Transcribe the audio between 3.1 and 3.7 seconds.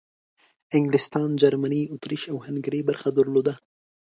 درلوده.